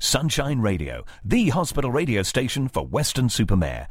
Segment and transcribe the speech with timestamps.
[0.00, 3.88] Sunshine Radio, the hospital radio station for Weston-super-Mare.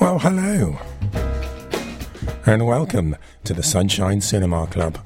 [0.00, 0.78] Well, hello.
[2.46, 3.14] And welcome
[3.44, 4.98] to the Sunshine Cinema Club.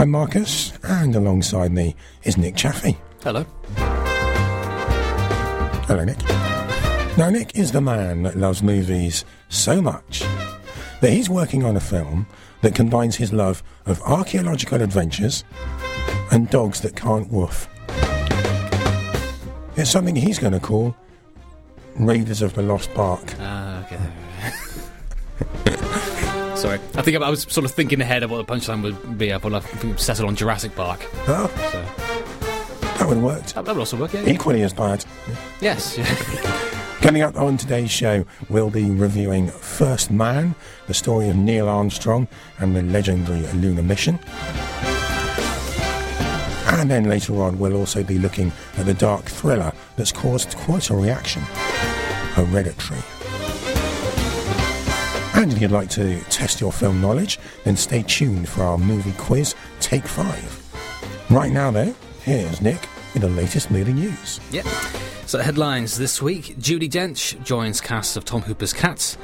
[0.00, 2.96] I'm Marcus, and alongside me is Nick Chaffee.
[3.22, 3.44] Hello.
[5.86, 6.26] Hello, Nick.
[7.18, 10.24] Now, Nick is the man that loves movies so much
[11.02, 12.26] that he's working on a film
[12.62, 15.44] that combines his love of archaeological adventures
[16.32, 17.68] and dogs that can't woof.
[19.76, 20.96] It's something he's going to call
[21.96, 23.34] Raiders of the Lost Bark.
[23.38, 25.76] Ah, okay.
[26.60, 29.16] Sorry, I think I, I was sort of thinking ahead of what the punchline would
[29.16, 29.32] be.
[29.32, 31.00] I thought I'd settle on Jurassic Park.
[31.26, 31.80] Oh, So
[32.98, 33.54] that would have worked.
[33.54, 34.12] that, that would also work.
[34.12, 34.22] Yeah.
[34.22, 34.32] yeah.
[34.32, 35.02] Equally as bad.
[35.62, 35.96] Yes.
[37.00, 40.54] Coming up on today's show, we'll be reviewing First Man,
[40.86, 44.18] the story of Neil Armstrong and the legendary lunar mission.
[46.66, 50.90] And then later on, we'll also be looking at the dark thriller that's caused quite
[50.90, 51.42] a reaction
[52.34, 53.00] Hereditary.
[55.40, 59.14] And if you'd like to test your film knowledge, then stay tuned for our movie
[59.16, 61.30] quiz, Take Five.
[61.30, 64.38] Right now, though, here's Nick with the latest movie news.
[64.50, 64.66] Yep.
[65.24, 69.16] So headlines this week: Judi Dench joins cast of Tom Hooper's Cats,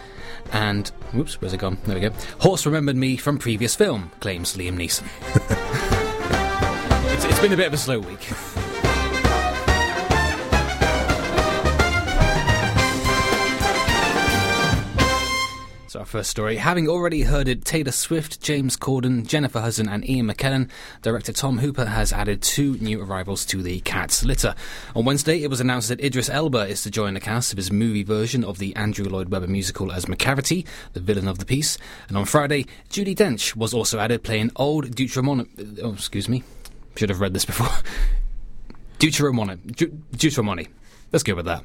[0.52, 1.76] and whoops, where's it gone?
[1.84, 2.10] There we go.
[2.40, 5.04] Horse remembered me from previous film, claims Liam Neeson.
[7.12, 8.26] it's, it's been a bit of a slow week.
[15.96, 20.06] So our first story, having already heard it, Taylor Swift, James Corden, Jennifer Hudson and
[20.06, 20.68] Ian McKellen,
[21.00, 24.54] director Tom Hooper has added two new arrivals to the Cats litter.
[24.94, 27.72] On Wednesday, it was announced that Idris Elba is to join the cast of his
[27.72, 31.78] movie version of the Andrew Lloyd Webber musical as Macavity, the villain of the piece.
[32.08, 35.48] And on Friday, Judi Dench was also added playing old Deuteronomy...
[35.82, 36.44] Oh, excuse me.
[36.96, 37.70] Should have read this before.
[38.98, 39.56] Deuteronomy.
[39.62, 40.68] Deut- Deuteronomy.
[41.10, 41.64] Let's go with that.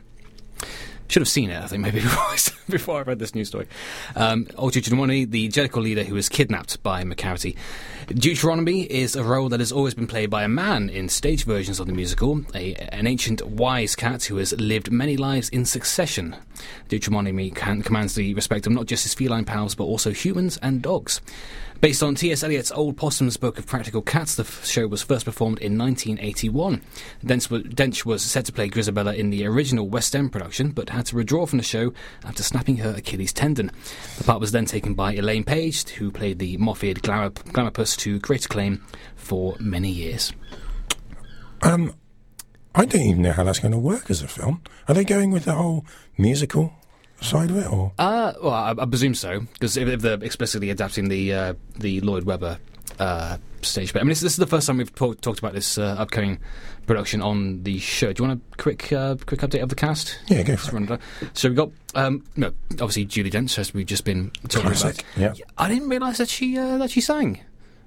[1.12, 3.68] Should have seen it, I think, maybe before before I read this news story.
[4.16, 7.58] Um, old Deuteronomy, the Jellicle leader who was kidnapped by McCarthy.
[8.08, 11.82] Deuteronomy is a role that has always been played by a man in stage versions
[11.82, 16.34] of the musical, a, an ancient wise cat who has lived many lives in succession.
[16.88, 20.82] Deuteronomy can, commands the respect of not just his feline pals, but also humans and
[20.82, 21.22] dogs.
[21.82, 22.44] Based on T.S.
[22.44, 26.80] Eliot's Old Possum's Book of Practical Cats, the f- show was first performed in 1981.
[27.26, 30.92] Dench, w- Dench was set to play Grizabella in the original West End production, but
[30.92, 31.92] had to withdraw from the show
[32.24, 33.72] after snapping her Achilles tendon.
[34.20, 38.20] The part was then taken by Elaine Paige, who played the moth-eared glamour, glamourpuss to
[38.20, 38.86] great acclaim
[39.16, 40.34] for many years.
[41.64, 41.96] Um,
[42.74, 44.62] I don't even know how that's going to work as a film.
[44.88, 45.86] Are they going with the whole
[46.18, 46.74] musical
[47.22, 50.70] side of it, or Uh, well, I, I presume so, because if, if they're explicitly
[50.70, 52.58] adapting the uh, the Lloyd Webber
[53.00, 55.54] uh, stage play, I mean, this, this is the first time we've talk, talked about
[55.54, 56.40] this uh, upcoming
[56.88, 58.12] production on the show.
[58.14, 60.18] Do you want a quick uh, quick update of the cast?
[60.28, 60.74] yeah, go for it.
[60.74, 61.00] run it down.
[61.34, 65.38] So we've got um, no, obviously Julie Dench, as we've just been talking Classic, about.
[65.38, 65.46] yeah.
[65.58, 67.42] I didn't realise that she uh, that she sang.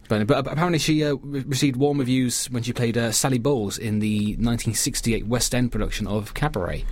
[0.09, 4.33] But, apparently she uh, received warm reviews when she played uh, Sally Bowles in the
[4.37, 6.85] 1968 West End production of Cabaret.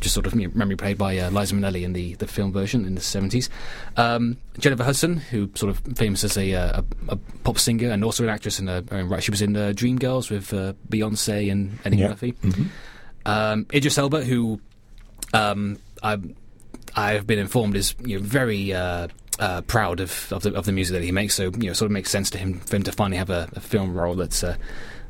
[0.00, 2.94] Just sort of memory played by uh, Liza Minnelli in the, the film version in
[2.94, 3.48] the 70s.
[3.96, 8.04] Um, Jennifer Hudson, who sort of famous as a, uh, a, a pop singer and
[8.04, 9.22] also an actress in her own right.
[9.22, 12.08] She was in uh, Dreamgirls with uh, Beyonce and Eddie Yeah.
[12.10, 12.34] Murphy.
[13.26, 14.60] Um, Idris Elba, who
[15.34, 16.18] um, I,
[16.94, 18.72] I've been informed is you know, very
[19.38, 21.34] uh, uh, proud of, of the of the music that he makes.
[21.34, 23.48] So you know, sort of makes sense to him for him to finally have a,
[23.54, 24.54] a film role that uh,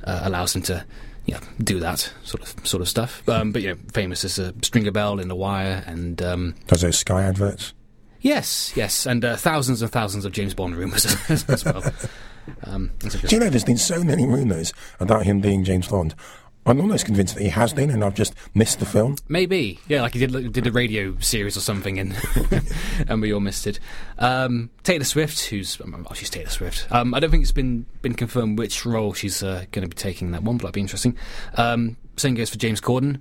[0.05, 0.85] uh, allows him to
[1.27, 3.29] you know, do that sort of sort of stuff.
[3.29, 6.81] Um, but you know, famous as a Stringer Bell in The Wire, and um, Does
[6.81, 7.75] those Sky adverts?
[8.21, 11.85] yes, yes, and uh, thousands and thousands of James Bond rumours as, as well.
[12.65, 16.15] Um, Do you know there's been so many rumours about him being James Bond?
[16.69, 19.17] I'm almost convinced that he has been, and I've just missed the film.
[19.29, 22.17] Maybe, yeah, like he did like, did a radio series or something, and
[23.09, 23.81] and we all missed it.
[24.19, 26.87] Um, Taylor Swift, who's oh, she's Taylor Swift.
[26.91, 29.97] Um, I don't think it's been been confirmed which role she's uh, going to be
[29.97, 31.17] taking in that one, but that'd be interesting.
[31.55, 33.21] Um, same goes for James Corden.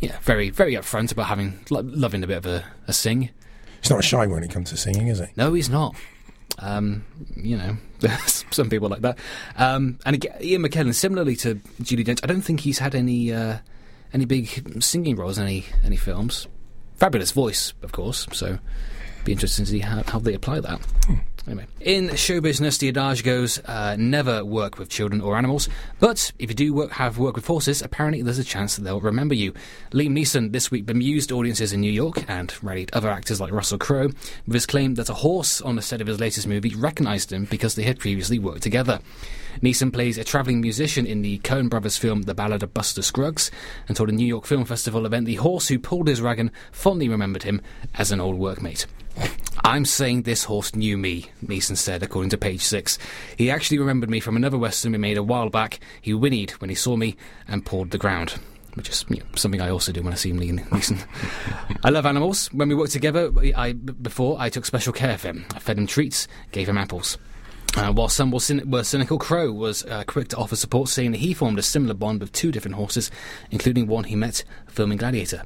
[0.00, 3.30] Yeah, very very upfront about having lo- loving a bit of a, a sing.
[3.82, 5.26] He's not shy when it comes to singing, is he?
[5.36, 5.94] No, he's not.
[6.58, 7.04] Um,
[7.36, 7.76] you know,
[8.26, 9.18] some people like that.
[9.56, 13.32] Um, and again, Ian McKellen, similarly to Judi Dench, I don't think he's had any
[13.32, 13.58] uh,
[14.12, 16.48] any big singing roles in any any films.
[16.94, 18.26] Fabulous voice, of course.
[18.32, 18.58] So,
[19.24, 20.80] be interesting to see how, how they apply that.
[21.46, 25.68] Anyway, in show business, the adage goes: uh, never work with children or animals.
[26.00, 29.00] But if you do work, have work with horses, apparently there's a chance that they'll
[29.00, 29.52] remember you.
[29.92, 33.78] Liam Neeson this week bemused audiences in New York and rallied other actors like Russell
[33.78, 34.10] Crowe
[34.46, 37.44] with his claim that a horse on the set of his latest movie recognised him
[37.44, 38.98] because they had previously worked together.
[39.62, 43.50] Neeson plays a travelling musician in the Coen brothers film The Ballad of Buster Scruggs
[43.86, 47.08] and told a New York Film Festival event the horse who pulled his wagon fondly
[47.08, 47.62] remembered him
[47.94, 48.86] as an old workmate.
[49.66, 53.00] I'm saying this horse knew me, Neeson said, according to page six.
[53.36, 55.80] He actually remembered me from another western we made a while back.
[56.00, 57.16] He whinnied when he saw me
[57.48, 58.38] and pawed the ground.
[58.74, 61.04] Which is you know, something I also do when I see Liam Neeson.
[61.82, 62.46] I love animals.
[62.52, 65.44] When we worked together, I, before I took special care of him.
[65.52, 67.18] I fed him treats, gave him apples.
[67.76, 71.10] Uh, while some were, cyn- were, cynical, Crowe was uh, quick to offer support, saying
[71.10, 73.10] that he formed a similar bond with two different horses,
[73.50, 75.42] including one he met filming Gladiator.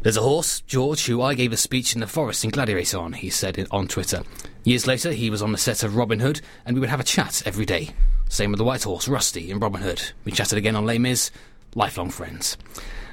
[0.00, 3.14] There's a horse, George, who I gave a speech in the forest in Gladiator on,
[3.14, 4.22] he said on Twitter.
[4.62, 7.04] Years later, he was on the set of Robin Hood, and we would have a
[7.04, 7.90] chat every day.
[8.28, 10.12] Same with the white horse, Rusty, in Robin Hood.
[10.24, 11.32] We chatted again on Les Mis,
[11.74, 12.56] lifelong friends.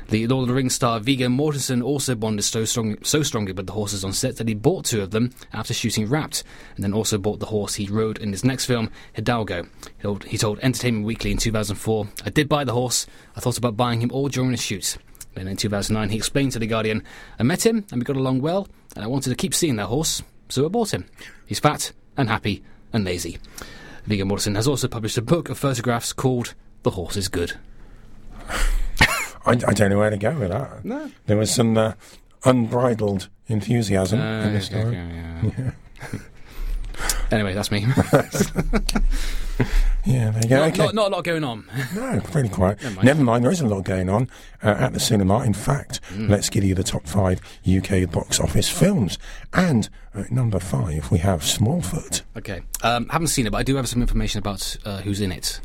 [0.10, 3.66] The Lord of the Rings star Viggo Mortensen also bonded so, strong, so strongly with
[3.66, 6.44] the horses on set that he bought two of them after shooting Wrapped,
[6.76, 9.66] and then also bought the horse he rode in his next film, Hidalgo.
[10.28, 13.08] He told Entertainment Weekly in 2004, I did buy the horse.
[13.36, 15.00] I thought about buying him all during the shoot.
[15.36, 17.04] Then in 2009, he explained to The Guardian,
[17.40, 19.88] I met him and we got along well, and I wanted to keep seeing that
[19.88, 21.06] horse, so I bought him.
[21.46, 23.38] He's fat and happy and lazy.
[24.06, 26.54] Viggo Mortensen has also published a book of photographs called
[26.84, 27.54] The Horse is Good.
[28.50, 30.84] I, I don't know where to go with that.
[30.86, 31.12] No.
[31.28, 31.94] There was some uh,
[32.46, 34.98] unbridled enthusiasm Uh, in this okay, story.
[34.98, 35.54] okay,
[36.14, 36.20] yeah.
[37.32, 37.86] anyway, that's me.
[40.08, 40.58] Yeah, there you go.
[40.60, 40.78] not, okay.
[40.84, 41.66] not, not a lot going on.
[41.96, 42.80] No, pretty quiet.
[42.84, 43.26] Never Never mind.
[43.26, 43.44] mind.
[43.46, 44.30] there is a lot going on
[44.62, 45.44] uh, at the cinema.
[45.44, 46.30] In fact, Mm.
[46.30, 49.18] let's give you the top five UK box office films.
[49.52, 52.22] And at number five, we have Smallfoot.
[52.38, 52.62] Okay.
[52.84, 55.60] Um, haven't seen it, but I do have some information about uh, who's in it.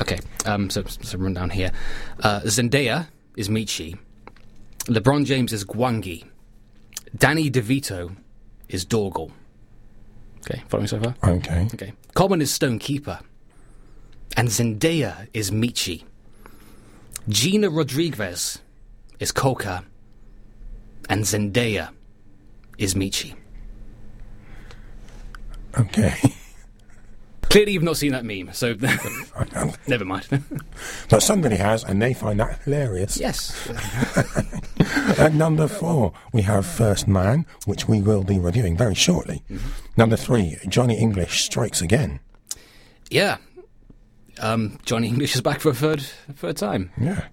[0.00, 0.18] Okay.
[0.44, 1.72] Um, so, so run down here.
[2.20, 3.06] Uh, Zendaya
[3.36, 3.96] is Meechee.
[4.84, 6.24] LeBron James is Gwangi.
[7.16, 8.14] Danny DeVito
[8.68, 9.30] is Dorgle.
[10.48, 10.62] Okay.
[10.68, 11.14] Following so far?
[11.24, 11.68] Okay.
[11.74, 11.92] Okay.
[12.14, 13.20] Common is Stonekeeper.
[14.36, 16.04] And Zendaya is Meechee.
[17.28, 18.58] Gina Rodriguez
[19.18, 19.84] is Coca.
[21.08, 21.90] And Zendaya
[22.78, 23.34] is Meechee.
[25.78, 26.14] Okay.
[27.50, 28.74] Clearly, you've not seen that meme, so
[29.86, 30.26] never mind.
[31.08, 33.16] but somebody has, and they find that hilarious.
[33.18, 33.68] yes.
[35.18, 39.42] At number four, we have First Man, which we will be reviewing very shortly.
[39.50, 39.68] Mm-hmm.
[39.96, 42.20] Number three, Johnny English Strikes Again.
[43.10, 43.38] Yeah.
[44.40, 46.90] Um, Johnny English is back for a third, third time.
[47.00, 47.26] Yeah.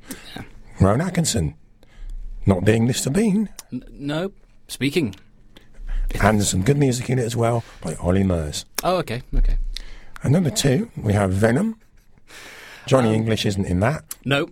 [0.79, 1.55] Rowan Atkinson,
[2.45, 3.11] not being Mr.
[3.11, 3.49] Bean.
[3.73, 4.31] N- no.
[4.67, 5.15] Speaking.
[6.21, 8.65] And there's some good music in it as well by Ollie Murs.
[8.83, 9.23] Oh, okay.
[9.35, 9.57] Okay.
[10.23, 11.77] And number two, we have Venom.
[12.87, 14.03] Johnny Um, English isn't in that.
[14.25, 14.49] No.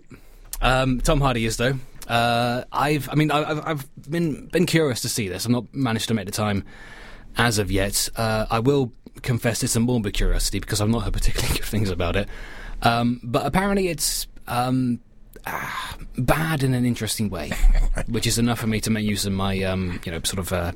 [0.60, 1.74] Um, Tom Hardy is though.
[2.08, 5.44] Uh, I've, I mean, I- I've, I've been been curious to see this.
[5.46, 6.64] I've not managed to make the time
[7.36, 8.08] as of yet.
[8.16, 8.92] Uh, I will
[9.22, 12.28] confess it's a morbid curiosity because I've not heard particularly good things about it.
[12.82, 15.00] Um, but apparently, it's um,
[15.46, 17.52] ah, bad in an interesting way,
[18.08, 20.52] which is enough for me to make use of my, um, you know, sort of
[20.52, 20.72] uh,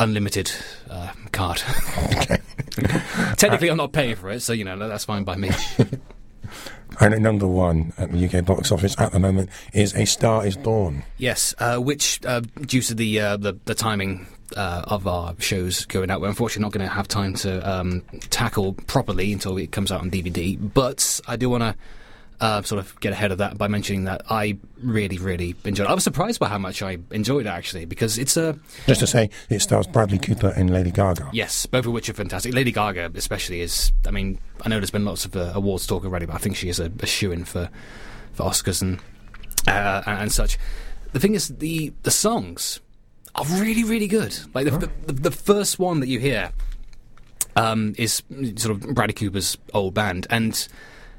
[0.00, 0.50] unlimited
[0.88, 1.58] uh, card.
[3.36, 5.50] Technically, I'm not paying for it, so you know that's fine by me.
[6.98, 10.44] And at number one at the UK box office at the moment is A Star
[10.44, 11.04] Is Born.
[11.16, 14.26] Yes, uh, which uh, due to the uh, the, the timing
[14.56, 18.02] uh, of our shows going out, we're unfortunately not going to have time to um,
[18.28, 20.58] tackle properly until it comes out on DVD.
[20.74, 21.74] But I do want to.
[22.40, 25.86] Uh, sort of get ahead of that by mentioning that I really, really enjoyed.
[25.86, 25.90] it.
[25.90, 29.06] I was surprised by how much I enjoyed it actually, because it's a Just to
[29.06, 31.28] say, it stars Bradley Cooper and Lady Gaga.
[31.34, 32.54] yes, both of which are fantastic.
[32.54, 33.92] Lady Gaga, especially, is.
[34.06, 36.56] I mean, I know there's been lots of uh, awards talk already, but I think
[36.56, 37.68] she is a, a shoe in for
[38.32, 39.00] for Oscars and
[39.68, 40.56] uh, and, and such.
[41.12, 42.80] The thing is, the the songs
[43.34, 44.34] are really, really good.
[44.54, 46.52] Like the, the, the first one that you hear
[47.54, 48.22] um, is
[48.56, 50.66] sort of Bradley Cooper's old band, and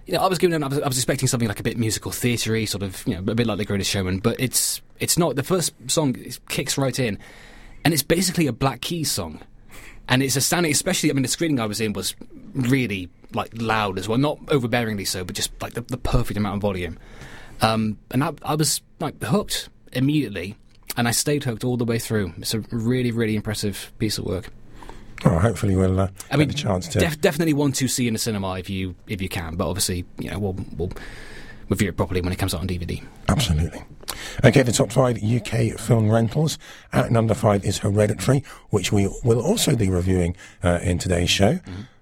[0.06, 2.12] you know, I was giving, I was, I was expecting something like a bit musical
[2.12, 5.36] theatery, sort of, you know, a bit like The Greatest Showman, but it's it's not.
[5.36, 6.16] The first song
[6.50, 7.18] kicks right in,
[7.84, 9.42] and it's basically a Black Keys song,
[10.08, 10.72] and it's astounding.
[10.72, 12.16] Especially, I mean, the screening I was in was
[12.54, 16.56] really like loud as well, not overbearingly so, but just like the, the perfect amount
[16.56, 16.98] of volume.
[17.62, 20.58] Um, and I, I was like hooked immediately,
[20.98, 22.34] and I stayed hooked all the way through.
[22.38, 24.50] It's a really, really impressive piece of work.
[25.24, 27.00] Oh, hopefully we'll uh, I mean, chance to.
[27.00, 29.56] def- definitely want to see in the cinema if you if you can.
[29.56, 30.92] But obviously, you know, we'll we'll
[31.70, 33.04] review it properly when it comes out on DVD.
[33.30, 33.82] Absolutely.
[34.44, 36.58] Okay, the top five UK film rentals.
[36.92, 41.60] At number five is Hereditary, which we will also be reviewing uh, in today's show.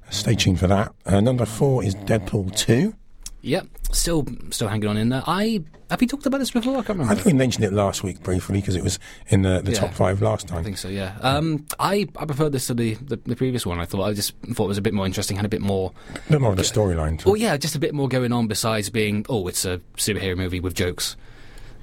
[0.10, 0.92] Stay tuned for that.
[1.06, 2.96] Uh, number four is Deadpool 2.
[3.42, 5.24] Yep, still still hanging on in there.
[5.26, 6.74] I have we talked about this before?
[6.74, 7.14] I can't remember.
[7.14, 9.80] I think we mentioned it last week briefly because it was in the, the Yeah.
[9.80, 10.60] top five last time.
[10.60, 10.90] I think so.
[10.90, 11.18] Yeah.
[11.22, 13.80] Um, I I preferred this to the, the the previous one.
[13.80, 15.94] I thought I just thought it was a bit more interesting, had a bit more.
[16.28, 17.18] A bit more of the storyline.
[17.20, 20.36] to Well, yeah, just a bit more going on besides being oh, it's a superhero
[20.36, 21.16] movie with jokes.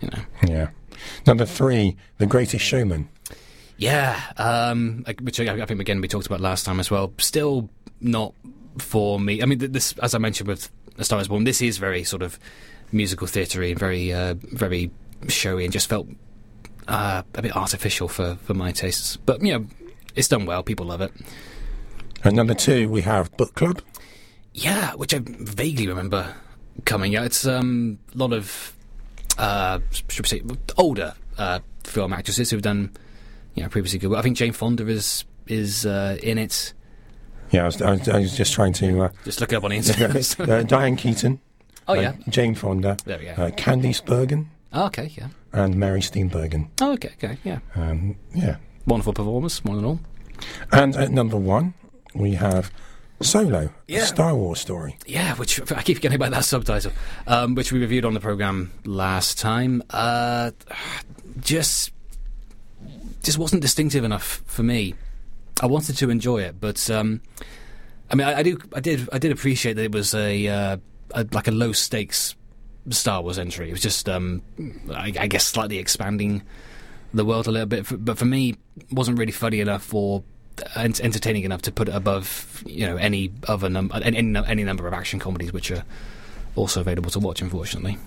[0.03, 0.23] You know.
[0.47, 0.69] Yeah.
[1.27, 3.09] Number three, The Greatest Showman.
[3.79, 7.13] Yeah, um, which I, I think again we talked about last time as well.
[7.19, 7.69] Still
[8.01, 8.35] not
[8.79, 9.43] for me.
[9.43, 12.23] I mean, this, as I mentioned with A Star Is Born, this is very sort
[12.23, 12.39] of
[12.93, 14.91] musical theatery and very, uh, very
[15.29, 16.09] showy, and just felt
[16.89, 19.17] uh, a bit artificial for for my tastes.
[19.17, 19.67] But you know,
[20.15, 20.63] it's done well.
[20.63, 21.13] People love it.
[22.25, 23.83] At number two, we have Book Club.
[24.53, 26.35] Yeah, which I vaguely remember
[26.85, 27.27] coming out.
[27.27, 28.75] It's um, a lot of
[29.39, 30.43] uh, should we say
[30.77, 32.91] older uh, film actresses who've done
[33.55, 34.11] you know previously good.
[34.11, 34.19] work.
[34.19, 36.73] I think Jane Fonda is is uh, in it.
[37.51, 39.03] Yeah, I was, I was, I was just trying to.
[39.05, 40.41] Uh, Just look it up on the internet.
[40.41, 41.41] uh, Diane Keaton.
[41.89, 42.13] oh uh, yeah.
[42.29, 42.97] Jane Fonda.
[43.05, 43.31] There we go.
[43.33, 44.51] Uh, Candice Bergen.
[44.73, 45.29] Oh, okay, yeah.
[45.53, 46.69] And Mary Steenburgen.
[46.83, 47.61] Oh, okay, okay, yeah.
[47.75, 48.57] Um, yeah.
[48.87, 50.01] Wonderful performance, one and all.
[50.73, 51.73] And at number one,
[52.15, 52.71] we have
[53.23, 54.05] Solo, Yeah.
[54.05, 54.99] Star Wars story.
[55.07, 56.93] Yeah, which I keep forgetting about that subtitle,
[57.27, 59.83] um, which we reviewed on the program last time.
[59.89, 60.51] Uh,
[61.41, 61.91] just,
[63.23, 64.95] just wasn't distinctive enough for me.
[65.61, 67.21] I wanted to enjoy it, but um,
[68.11, 70.77] I mean, I, I do, I did, I did appreciate that it was a, uh,
[71.13, 72.35] a like a low stakes
[72.91, 73.69] Star Wars entry.
[73.69, 74.43] It was just, um,
[74.91, 76.43] I, I guess, slightly expanding
[77.15, 77.87] the world a little bit.
[78.05, 78.57] But for me,
[78.91, 80.23] wasn't really funny enough or
[80.77, 84.65] ent- entertaining enough to put it above, you know, any other num- any, any any
[84.65, 85.85] number of action comedies which are
[86.55, 87.43] also available to watch.
[87.43, 87.99] Unfortunately,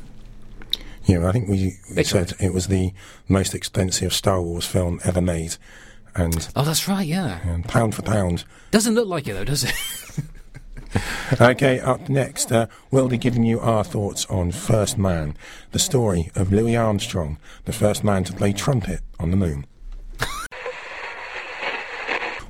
[1.06, 2.94] Yeah, I think we, we said it was the
[3.28, 5.56] most expensive Star Wars film ever made.
[6.16, 7.06] And oh, that's right.
[7.06, 8.44] Yeah, um, pound for pound.
[8.72, 9.74] doesn't look like it though, does it?
[11.40, 15.38] Okay, up next, uh, we'll be giving you our thoughts on First Man,
[15.72, 19.68] the story of Louis Armstrong, the first man to play trumpet on the moon.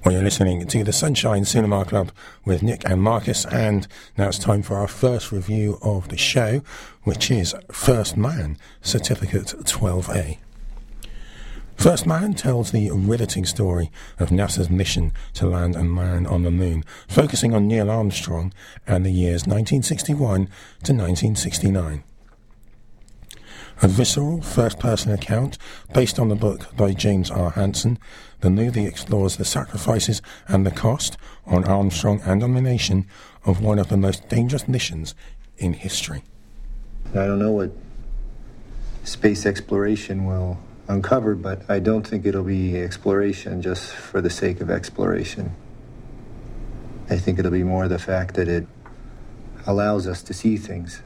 [0.05, 2.13] well, you're listening to the Sunshine Cinema Club
[2.45, 3.85] with Nick and Marcus, and
[4.17, 6.61] now it's time for our first review of the show,
[7.03, 10.37] which is First Man, Certificate 12A.
[11.79, 16.51] First Man tells the riveting story of NASA's mission to land a man on the
[16.51, 18.53] moon, focusing on Neil Armstrong
[18.85, 20.19] and the years 1961
[20.83, 22.03] to 1969.
[23.81, 25.57] A visceral first person account
[25.93, 27.51] based on the book by James R.
[27.51, 27.97] Hansen,
[28.41, 33.07] the movie explores the sacrifices and the cost on Armstrong and on the nation
[33.45, 35.15] of one of the most dangerous missions
[35.57, 36.23] in history.
[37.11, 37.71] I don't know what
[39.05, 40.59] space exploration will
[40.89, 45.55] uncover, but I don't think it'll be exploration just for the sake of exploration.
[47.09, 48.67] I think it'll be more the fact that it
[49.65, 51.01] allows us to see things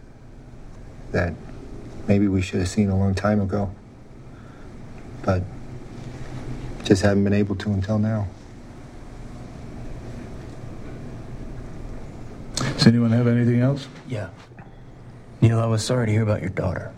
[1.11, 1.33] that
[2.07, 3.75] maybe we should have seen a long time ago,
[5.21, 5.43] but
[6.83, 8.27] just haven't been able to until now.
[12.55, 13.87] Does anyone have anything else?
[14.07, 14.29] Yeah.
[15.41, 16.93] Neil, I was sorry to hear about your daughter.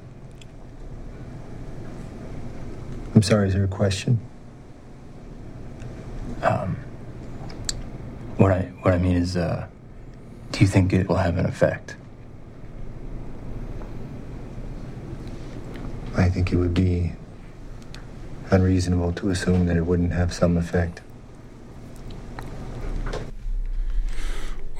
[3.15, 4.19] I'm sorry, is there a question?
[8.37, 9.67] What I what I mean is, uh,
[10.51, 11.95] do you think it will have an effect?
[16.15, 17.13] I think it would be
[18.51, 21.01] unreasonable to assume that it wouldn't have some effect.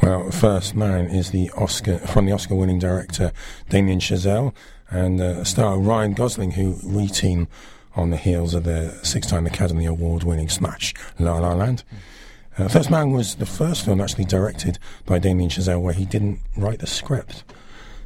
[0.03, 3.31] Well, First Man is the Oscar from the Oscar-winning director
[3.69, 4.53] Damien Chazelle
[4.89, 7.47] and uh, star Ryan Gosling, who reteam
[7.95, 11.83] on the heels of the six-time Academy Award-winning smash La La Land.
[12.57, 16.39] Uh, First Man was the first film actually directed by Damien Chazelle where he didn't
[16.55, 17.43] write the script.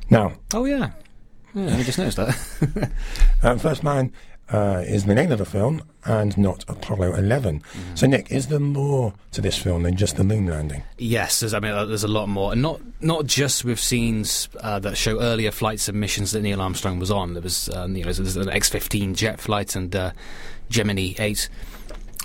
[0.10, 0.92] Now, oh yeah,
[1.54, 1.78] yeah.
[1.78, 2.92] I just noticed that.
[3.44, 4.12] um, First Man
[4.52, 7.62] uh, is the name of the film and not Apollo 11.
[7.96, 10.82] So, Nick, is there more to this film than just the moon landing?
[10.98, 14.50] Yes, there's, I mean, uh, there's a lot more, and not not just with scenes
[14.62, 17.34] uh, that show earlier flights and missions that Neil Armstrong was on.
[17.34, 20.12] There was, um, you know, there's an X-15 jet flight and uh,
[20.70, 21.50] Gemini 8.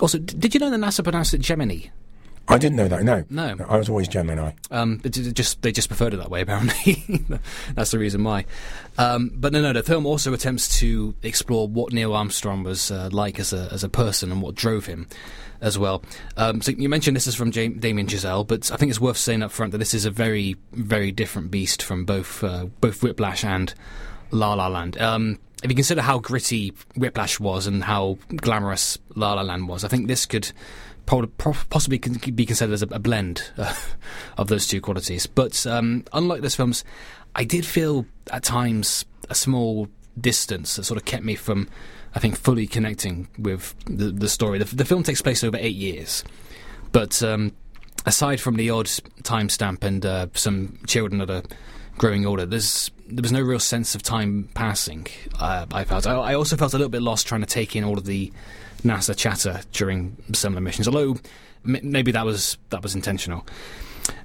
[0.01, 1.87] Also, d- did you know that NASA pronounced it Gemini?
[2.47, 3.03] I didn't know that.
[3.03, 3.65] No, No.
[3.67, 4.51] I was always Gemini.
[4.69, 6.41] Um, just they just preferred it that way.
[6.41, 7.03] Apparently,
[7.73, 8.45] that's the reason why.
[8.97, 9.73] Um, but no, no.
[9.73, 13.83] The film also attempts to explore what Neil Armstrong was uh, like as a as
[13.83, 15.07] a person and what drove him,
[15.59, 16.03] as well.
[16.37, 19.17] Um, so you mentioned this is from Jam- Damien Chazelle, but I think it's worth
[19.17, 23.01] saying up front that this is a very very different beast from both uh, both
[23.01, 23.73] Whiplash and
[24.29, 25.01] La La Land.
[25.01, 29.83] Um, if you consider how gritty Whiplash was and how glamorous La La Land was,
[29.83, 30.51] I think this could
[31.05, 33.73] possibly con- be considered as a, a blend uh,
[34.37, 35.27] of those two qualities.
[35.27, 36.83] But um, unlike those films,
[37.35, 39.87] I did feel at times a small
[40.19, 41.67] distance that sort of kept me from,
[42.13, 44.59] I think, fully connecting with the, the story.
[44.59, 46.23] The, the film takes place over eight years,
[46.91, 47.51] but um,
[48.05, 48.85] aside from the odd
[49.23, 51.43] timestamp and uh, some children that are
[51.97, 55.07] growing older, there's there was no real sense of time passing.
[55.39, 56.07] Uh, I felt.
[56.07, 58.31] I, I also felt a little bit lost trying to take in all of the
[58.83, 60.87] NASA chatter during the missions.
[60.87, 61.17] Although
[61.65, 63.45] m- maybe that was that was intentional.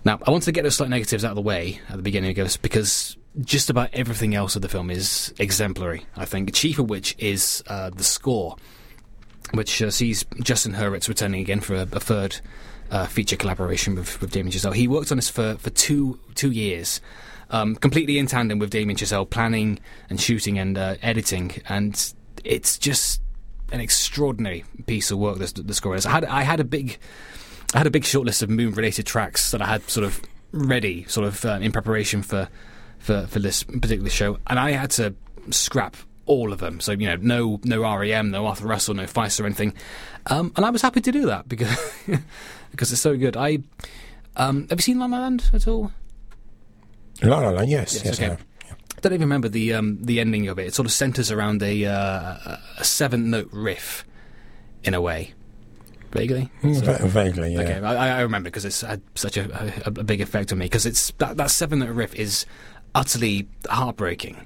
[0.05, 2.31] Now, I wanted to get those slight negatives out of the way at the beginning
[2.31, 6.07] of this because just about everything else of the film is exemplary.
[6.17, 8.57] I think, chief of which is uh, the score,
[9.53, 12.41] which uh, sees Justin Hurwitz returning again for a, a third
[12.91, 14.75] uh, feature collaboration with, with Damien Chazelle.
[14.75, 17.01] He worked on this for, for two two years,
[17.51, 19.79] um, completely in tandem with Damien Chazelle, planning
[20.09, 22.13] and shooting and uh, editing, and
[22.45, 23.21] it's just
[23.73, 25.39] an extraordinary piece of work.
[25.39, 26.07] This the score is.
[26.07, 26.99] I had I had a big
[27.75, 30.21] I had a big short list of moon related tracks that I had sort of
[30.53, 32.49] ready, sort of uh, in preparation for,
[32.99, 35.15] for for this particular show, and I had to
[35.51, 35.97] scrap
[36.27, 36.81] all of them.
[36.81, 39.75] So you know, no no REM, no Arthur Russell, no Feist or anything,
[40.27, 41.77] um, and I was happy to do that because
[42.71, 43.37] because it's so good.
[43.37, 43.59] I
[44.37, 45.93] um, have you seen La La Land at all?
[47.23, 48.43] La La Land, yes, Yes, yes, okay.
[49.03, 50.67] I don't even remember the um, the ending of it.
[50.67, 54.05] It sort of centers around a uh, a seven note riff,
[54.85, 55.33] in a way,
[56.13, 56.51] vaguely.
[56.63, 57.61] Mm, So- va- vaguely, yeah.
[57.61, 60.67] Okay, I, I remember because it's had such a, a, a big effect on me
[60.67, 62.45] because it's that that seven note riff is
[62.95, 64.37] utterly heartbreaking.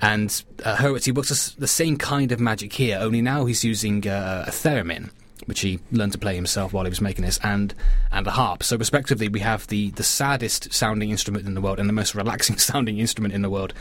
[0.00, 3.64] And uh, Hurwitz, he works the the same kind of magic here, only now he's
[3.64, 5.10] using uh, a theremin,
[5.50, 7.74] which he learned to play himself while he was making this, and
[8.12, 8.62] and a harp.
[8.62, 12.14] So, respectively, we have the, the saddest sounding instrument in the world and the most
[12.20, 13.74] relaxing sounding instrument in the world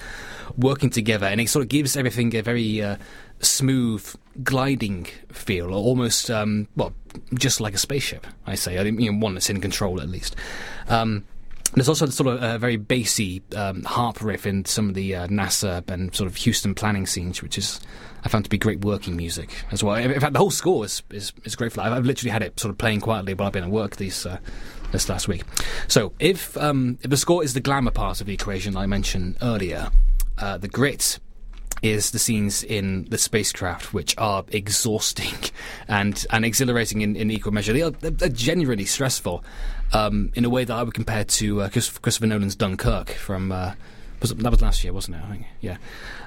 [0.58, 2.98] working together, and it sort of gives everything a very uh,
[3.40, 6.92] smooth, gliding feel, or almost, um, well,
[7.36, 8.80] just like a spaceship, I say.
[8.80, 10.36] I mean, one that's in control at least.
[10.88, 11.24] Um,
[11.74, 15.28] there's also sort of a very bassy um, harp riff in some of the uh,
[15.28, 17.80] NASA and sort of Houston planning scenes, which is
[18.24, 19.96] I found to be great working music as well.
[19.96, 21.72] In fact, the whole score is is, is great.
[21.72, 21.94] For that.
[21.94, 24.40] I've, literally had it sort of playing quietly while I've been at work these uh,
[24.92, 25.44] this last week.
[25.88, 29.38] So if um, if the score is the glamour part of the equation I mentioned
[29.42, 29.90] earlier,
[30.38, 31.20] uh, the grit
[31.82, 35.34] is the scenes in the spacecraft, which are exhausting
[35.88, 37.74] and, and exhilarating in, in equal measure.
[37.74, 39.44] They are they're, genuinely stressful
[39.94, 43.52] um, in a way that I would compare to uh, Christopher Nolan's Dunkirk from.
[43.52, 43.74] Uh,
[44.22, 45.46] was that was last year, wasn't it?
[45.62, 45.78] Yeah.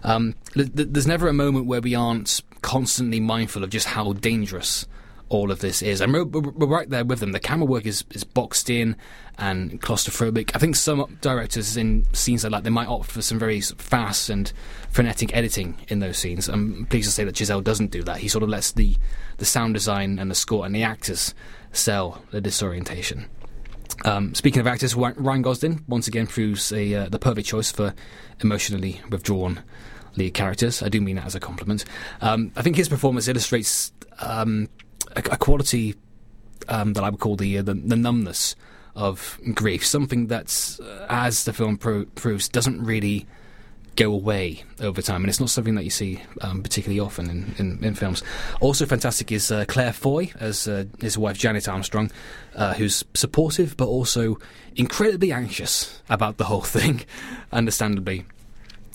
[0.02, 4.14] Um, th- th- there's never a moment where we aren't constantly mindful of just how
[4.14, 4.86] dangerous
[5.32, 6.00] all of this is.
[6.02, 7.32] And we're, we're, right there with them.
[7.32, 8.96] The camera work is, is boxed in
[9.38, 10.50] and claustrophobic.
[10.54, 14.28] I think some directors in scenes like that, they might opt for some very fast
[14.28, 14.52] and
[14.90, 16.48] frenetic editing in those scenes.
[16.48, 18.18] I'm pleased to say that Chazelle doesn't do that.
[18.18, 18.96] He sort of lets the,
[19.38, 21.34] the sound design and the score and the actors
[21.72, 23.26] sell the disorientation.
[24.04, 27.94] Um, speaking of actors, Ryan Gosling once again proves a, uh, the perfect choice for
[28.40, 29.62] emotionally withdrawn
[30.16, 30.82] lead characters.
[30.82, 31.86] I do mean that as a compliment.
[32.20, 34.68] Um, I think his performance illustrates um,
[35.16, 35.94] a, a quality
[36.68, 38.54] um, that I would call the, uh, the the numbness
[38.94, 43.26] of grief, something that's, uh, as the film pro- proves, doesn't really
[43.96, 47.54] go away over time, and it's not something that you see um, particularly often in,
[47.58, 48.22] in, in films.
[48.60, 52.10] Also, fantastic is uh, Claire Foy as uh, his wife Janet Armstrong,
[52.54, 54.38] uh, who's supportive but also
[54.76, 57.02] incredibly anxious about the whole thing,
[57.52, 58.24] understandably.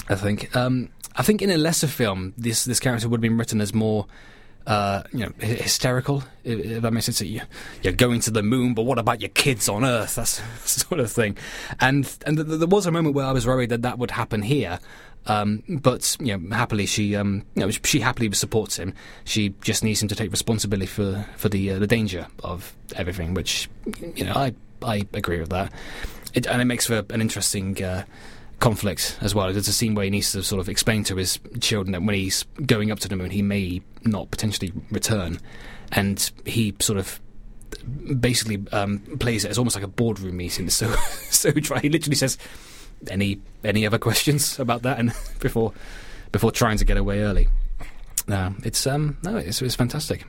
[0.10, 0.56] I think.
[0.56, 3.74] Um, I think in a lesser film, this this character would have been written as
[3.74, 4.06] more.
[4.68, 6.26] Uh, you know, hysterical.
[6.44, 7.22] If, that makes sense.
[7.22, 7.40] You,
[7.84, 10.16] you're going to the moon, but what about your kids on Earth?
[10.16, 11.38] That's sort of thing.
[11.80, 14.12] And and th- th- there was a moment where I was worried that that would
[14.12, 14.80] happen here.
[15.26, 18.94] Um, but you know, happily she um, you know, she happily supports him.
[19.24, 23.34] She just needs him to take responsibility for for the uh, the danger of everything.
[23.34, 23.70] Which
[24.16, 25.72] you know, I I agree with that.
[26.34, 27.82] It, and it makes for an interesting.
[27.82, 28.04] Uh,
[28.60, 29.52] conflict as well.
[29.52, 32.16] There's a scene where he needs to sort of explain to his children that when
[32.16, 35.40] he's going up to the moon, he may not potentially return,
[35.92, 37.20] and he sort of
[38.20, 40.70] basically um, plays it as almost like a boardroom meeting.
[40.78, 40.92] So,
[41.30, 41.80] so dry.
[41.80, 42.38] He literally says,
[43.10, 45.74] "Any any other questions about that?" And before
[46.32, 47.50] before trying to get away early.
[48.28, 50.26] No, it's um no, it's it's fantastic.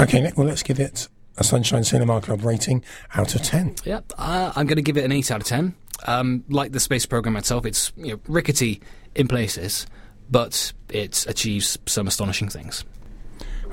[0.00, 3.76] Okay, Nick, well, let's give it a Sunshine Cinema Club rating out of 10.
[3.84, 5.74] Yep, uh, I'm going to give it an 8 out of 10.
[6.06, 8.80] Um, like the space program itself, it's you know, rickety
[9.14, 9.86] in places,
[10.30, 12.84] but it achieves some astonishing things.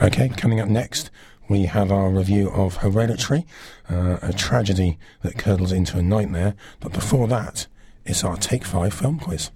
[0.02, 1.10] Okay, coming up next,
[1.50, 3.46] we have our review of Hereditary,
[3.90, 6.56] uh, a tragedy that curdles into a nightmare.
[6.80, 7.68] But before that,
[8.06, 9.52] it's our Take 5 film quiz.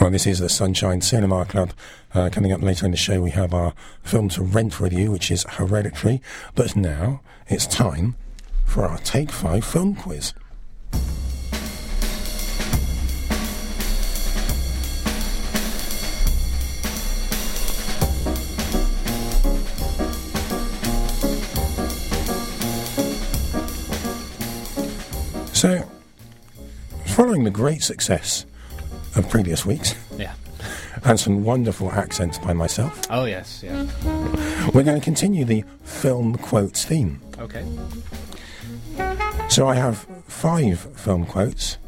[0.00, 1.72] Well, this is the Sunshine Cinema Club.
[2.14, 5.30] Uh, coming up later in the show, we have our film to rent review, which
[5.30, 6.22] is Hereditary.
[6.54, 8.16] But now it's time
[8.68, 10.32] for our Take 5 film quiz.
[25.52, 25.82] So,
[27.06, 28.46] following the great success
[29.16, 30.34] of previous weeks Yeah.
[31.04, 33.86] and some wonderful accents by myself, Oh, yes, yeah.
[34.72, 37.20] we're going to continue the film quotes theme.
[37.40, 37.64] Okay.
[39.48, 41.78] So I have five film quotes,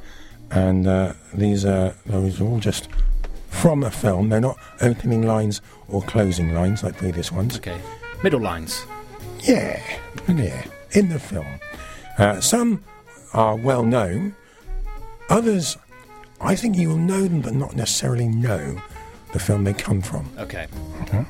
[0.50, 2.88] and uh, these are those are all just
[3.48, 4.28] from a film.
[4.30, 7.56] They're not opening lines or closing lines like previous ones.
[7.58, 7.80] Okay.
[8.22, 8.84] Middle lines.
[9.40, 9.82] Yeah,
[10.28, 11.46] yeah, in the film.
[12.18, 12.82] Uh, some
[13.32, 14.34] are well known.
[15.28, 15.76] Others,
[16.40, 18.82] I think you will know them, but not necessarily know
[19.32, 20.28] the film they come from.
[20.38, 20.66] Okay.
[21.02, 21.24] okay.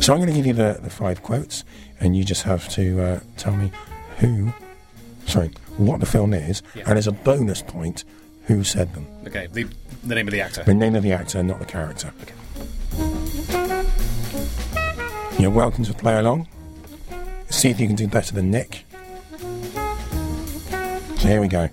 [0.00, 1.64] So I'm going to give you the, the five quotes,
[2.00, 3.70] and you just have to uh, tell me
[4.18, 4.52] who,
[5.26, 6.84] sorry, what the film is, Yeah.
[6.86, 8.04] and as a bonus point,
[8.46, 9.06] who said them.
[9.26, 9.48] Okay.
[9.52, 9.66] The,
[10.04, 10.62] the name of the actor.
[10.64, 12.12] The name of the actor, not the character.
[12.22, 12.34] Okay.
[15.38, 16.48] You're welcome to play along.
[17.50, 18.84] See if you can do better than Nick.
[21.18, 21.68] So here we go.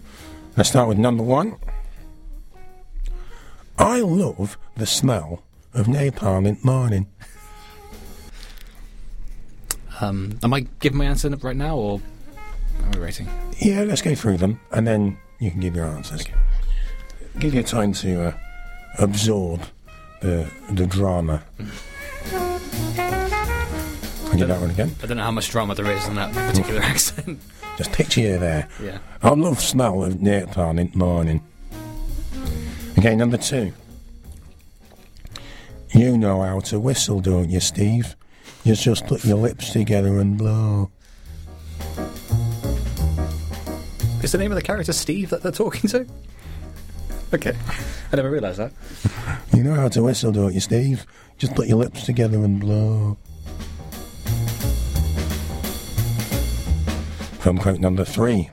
[0.57, 1.55] Let's start with number one.
[3.77, 7.07] I love the smell of napalm in the morning.
[10.01, 12.01] Um, am I giving my answer right now, or
[12.81, 13.27] are we waiting?
[13.59, 16.23] Yeah, let's go through them, and then you can give your answers.
[17.39, 18.33] Give you time to uh,
[18.99, 19.61] absorb
[20.21, 21.43] the the drama.
[24.25, 24.91] I'll give that one again.
[25.03, 27.39] I don't know how much drama there is in that particular accent.
[27.77, 28.67] Just picture you there.
[28.81, 28.99] yeah.
[29.21, 31.41] I love smell of napalm in the morning.
[32.99, 33.73] Okay, number two.
[35.91, 38.15] You know how to whistle, don't you, Steve?
[38.63, 40.89] You just put your lips together and blow.
[44.23, 46.07] Is the name of the character Steve that they're talking to?
[47.33, 47.53] Okay.
[48.11, 48.71] I never realised that.
[49.53, 51.05] You know how to whistle, don't you, Steve?
[51.37, 53.17] Just put your lips together and blow.
[57.41, 58.49] Film quote number three.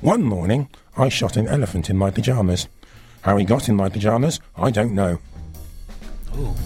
[0.00, 2.66] One morning, I shot an elephant in my pyjamas.
[3.20, 5.20] How he got in my pyjamas, I don't know.
[6.32, 6.56] Oh.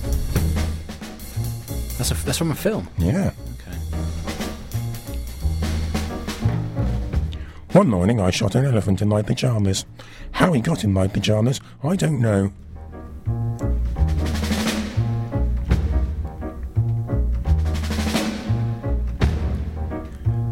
[1.98, 2.88] That's, a, that's from a film.
[2.96, 3.32] Yeah.
[7.76, 9.84] One morning, I shot an elephant in my pyjamas.
[10.32, 12.50] How he got in my pyjamas, I don't know.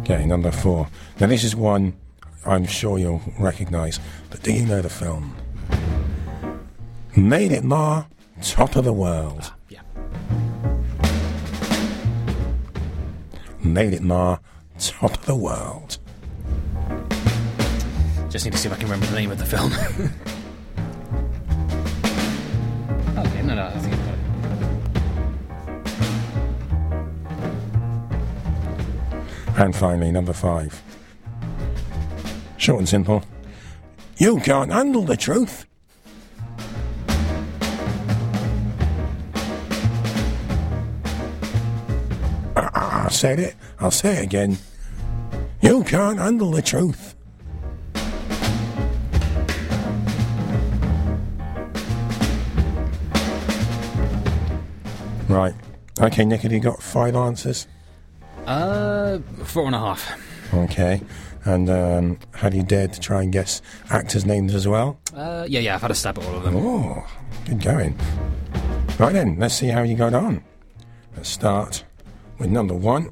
[0.02, 0.86] Okay, number four.
[1.18, 1.94] Now, this is one
[2.44, 5.34] I'm sure you'll recognise, but do you know the film?
[7.16, 8.04] Made it, Ma,
[8.42, 9.40] top of the world.
[9.44, 9.80] Ah, yeah.
[13.62, 14.36] Made it, Ma,
[14.78, 15.96] top of the world.
[18.34, 19.72] Just need to see if I can remember the name of the film.
[23.16, 24.14] okay, no, no, I think I've got
[29.56, 29.60] it.
[29.60, 30.82] And finally, number five.
[32.56, 33.22] Short and simple.
[34.16, 35.66] You can't handle the truth.
[42.56, 43.54] I said it.
[43.78, 44.58] I'll say it again.
[45.60, 47.14] You can't handle the truth.
[55.34, 55.54] Right.
[56.00, 57.66] Okay, Nick, have you got five answers?
[58.46, 60.08] Uh, four and a half.
[60.54, 61.02] Okay.
[61.44, 64.96] And um, have you dared to try and guess actors' names as well?
[65.12, 66.54] Uh, yeah, yeah, I've had a stab at all of them.
[66.56, 67.04] Oh,
[67.46, 67.98] good going.
[68.96, 70.44] Right then, let's see how you got on.
[71.16, 71.82] Let's start
[72.38, 73.10] with number one.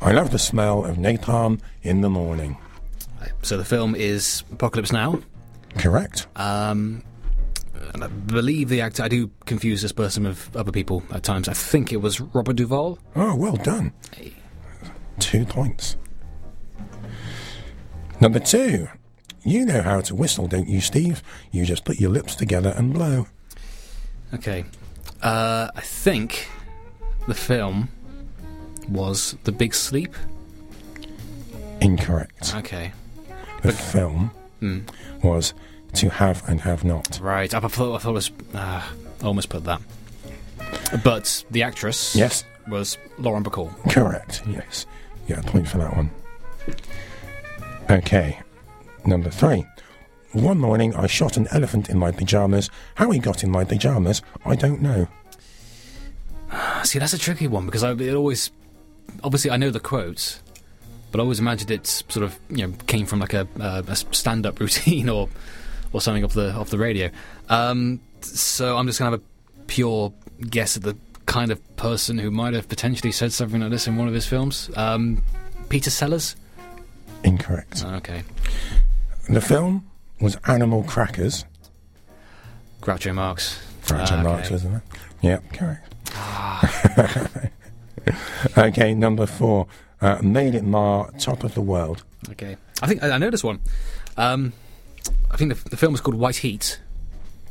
[0.00, 2.56] I love the smell of napalm in the morning.
[3.42, 5.20] So the film is Apocalypse Now.
[5.78, 6.28] Correct.
[6.36, 7.02] Um,
[7.94, 11.48] and I believe the actor, I do confuse this person with other people at times.
[11.48, 12.98] I think it was Robert Duvall.
[13.16, 13.92] Oh, well done.
[15.18, 15.96] Two points.
[18.20, 18.88] Number two.
[19.44, 21.22] You know how to whistle, don't you, Steve?
[21.52, 23.26] You just put your lips together and blow.
[24.34, 24.64] Okay.
[25.22, 26.48] Uh, I think
[27.26, 27.88] the film
[28.88, 30.14] was The Big Sleep.
[31.80, 32.54] Incorrect.
[32.56, 32.92] Okay.
[33.62, 34.80] The film Hmm.
[35.22, 35.54] was
[35.94, 37.18] To Have and Have Not.
[37.20, 37.52] Right.
[37.52, 38.30] I thought, I thought it was.
[38.54, 38.82] Uh,
[39.22, 39.80] almost put that.
[41.02, 43.72] But the actress Yes, was Lauren Bacall.
[43.90, 44.42] correct.
[44.46, 44.86] Yes.
[45.26, 46.10] Yeah, point for that one.
[47.90, 48.38] Okay.
[49.06, 49.64] Number three.
[50.32, 52.68] One morning I shot an elephant in my pyjamas.
[52.96, 55.08] How he got in my pyjamas, I don't know.
[56.84, 58.50] See, that's a tricky one because I it always.
[59.24, 60.40] Obviously, I know the quotes,
[61.10, 63.96] but I always imagined it sort of you know came from like a, uh, a
[63.96, 65.28] stand-up routine or
[65.92, 67.10] or something off the off the radio.
[67.48, 70.12] Um, so I'm just gonna have a pure
[70.48, 70.96] guess at the
[71.26, 74.26] kind of person who might have potentially said something like this in one of his
[74.26, 74.70] films.
[74.76, 75.22] Um,
[75.68, 76.36] Peter Sellers.
[77.24, 77.84] Incorrect.
[77.84, 78.22] Okay.
[79.28, 79.86] The film
[80.20, 81.44] was Animal Crackers.
[82.80, 83.60] Groucho Marx.
[83.84, 84.54] Groucho Ah, Marx, okay.
[84.54, 84.82] wasn't it?
[85.20, 85.94] Yep, correct.
[88.58, 89.66] okay, number four.
[90.00, 92.04] Uh, Made it Ma, Top of the World.
[92.30, 92.56] Okay.
[92.82, 93.58] I think I I know this one.
[94.16, 94.52] Um,
[95.30, 96.80] I think the, the film is called White Heat.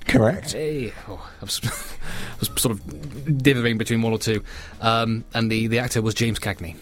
[0.06, 0.54] Correct.
[0.54, 4.44] Hey, oh, I, was, I was sort of dithering between one or two.
[4.82, 6.76] Um, and the, the actor was James Cagney.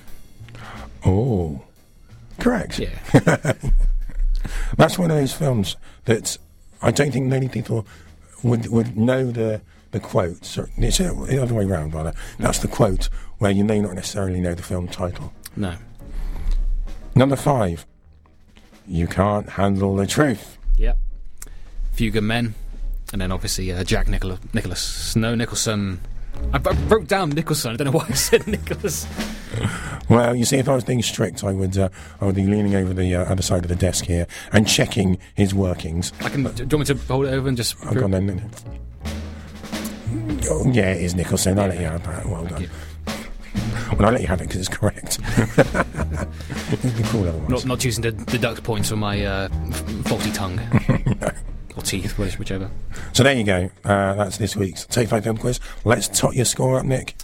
[1.06, 1.62] Oh,
[2.40, 2.80] correct.
[2.80, 2.98] Yeah.
[4.78, 5.76] That's one of those films
[6.06, 6.38] that
[6.82, 7.88] I don't think many people
[8.44, 10.46] would would know the the quote.
[10.46, 12.14] So it's the other way round, rather.
[12.38, 15.34] That's the quote where you may not necessarily know the film title.
[15.56, 15.76] no.
[17.16, 17.86] Number five.
[18.88, 20.58] You can't handle the truth.
[20.78, 20.98] Yep.
[21.98, 22.54] Good Men.
[23.12, 25.16] And then obviously uh, Jack Nicholas, Nicholas.
[25.16, 26.02] No, Nicholson.
[26.54, 27.72] I, I wrote down Nicholson.
[27.74, 29.08] I don't know why I said Nicholas.
[30.10, 32.76] Well, you see, if I was being strict, I would uh, I would be leaning
[32.76, 36.12] over the uh, other side of the desk here and checking his workings.
[36.22, 36.44] I can.
[36.44, 37.76] Do you want me to hold it over and just.
[37.86, 38.52] I've gone then.
[40.50, 41.58] Oh, yeah, it is Nicholson.
[41.58, 42.26] I'll let you have that.
[42.26, 42.64] Well done.
[42.64, 42.70] you.
[43.98, 45.20] Well, I'll let you have it because it's correct.
[46.74, 47.50] It'd be cool otherwise.
[47.50, 49.50] Not, not choosing to deduct points from my uh,
[50.06, 50.60] faulty tongue.
[51.78, 52.72] Or teeth, which- whichever.
[53.12, 53.70] So there you go.
[53.84, 55.60] Uh, that's this week's Take Five Film Quiz.
[55.84, 57.16] Let's tot your score up, Nick.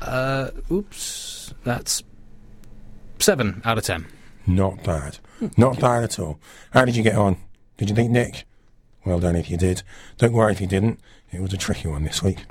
[0.00, 1.52] Uh, oops.
[1.62, 2.02] That's
[3.18, 4.06] seven out of ten.
[4.46, 5.18] Not bad.
[5.58, 6.40] Not bad at all.
[6.70, 7.36] How did you get on?
[7.76, 8.46] Did you think, Nick?
[9.04, 9.82] Well done if you did.
[10.16, 10.98] Don't worry if you didn't.
[11.30, 12.46] It was a tricky one this week.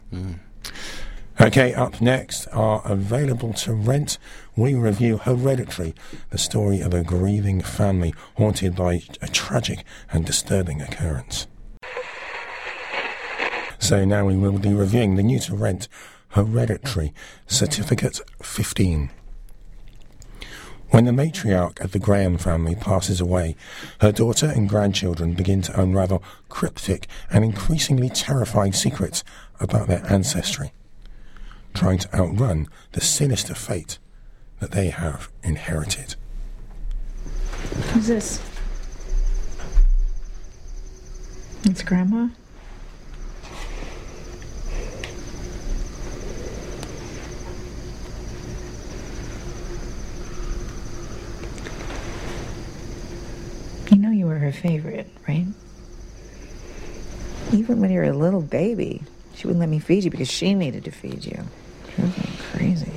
[1.42, 4.20] Okay, up next are available to rent.
[4.56, 5.96] We review Hereditary,
[6.30, 11.48] the story of a grieving family haunted by a tragic and disturbing occurrence.
[13.80, 15.88] So now we will be reviewing the new to rent
[16.30, 17.12] Hereditary
[17.48, 19.10] Certificate 15.
[20.92, 23.56] When the matriarch of the Graham family passes away,
[24.00, 29.24] her daughter and grandchildren begin to unravel cryptic and increasingly terrifying secrets
[29.60, 30.72] about their ancestry,
[31.74, 33.98] trying to outrun the sinister fate
[34.60, 36.16] that they have inherited.
[37.94, 38.42] Who's this?
[41.64, 42.28] It's Grandma?
[53.90, 55.46] You know you were her favorite, right?
[57.52, 59.02] Even when you were a little baby,
[59.36, 61.44] she wouldn't let me feed you because she needed to feed you.
[61.96, 62.92] She was going crazy.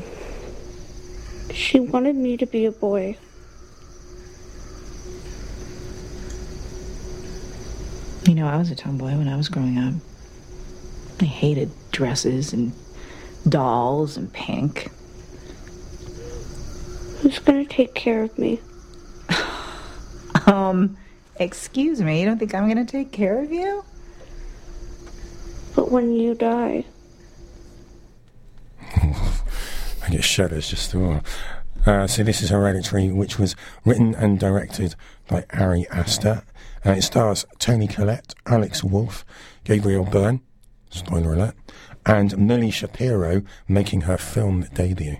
[1.52, 3.16] She wanted me to be a boy.
[8.26, 9.94] You know, I was a tomboy when I was growing up.
[11.20, 12.72] I hated dresses and
[13.48, 14.90] dolls and pink.
[17.20, 18.61] Who's gonna take care of me?
[20.46, 20.98] Um,
[21.37, 23.85] excuse me, you don't think I'm going to take care of you?
[25.74, 26.85] But when you die,
[30.14, 31.22] I get shudders just to.
[31.85, 34.94] Uh, so this is Hereditary, which was written and directed
[35.27, 36.44] by Ari Aster.
[36.87, 39.24] Uh, it stars Toni Collette, Alex Wolff,
[39.64, 40.40] Gabriel Byrne,
[40.88, 41.57] spoiler alert,
[42.07, 45.16] and Millie Shapiro making her film debut.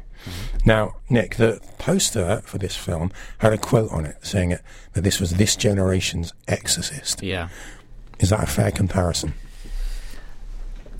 [0.65, 5.03] Now, Nick, the poster for this film had a quote on it saying it, that
[5.03, 7.21] this was this generation's Exorcist.
[7.21, 7.49] Yeah.
[8.21, 9.35] Is that a fair comparison?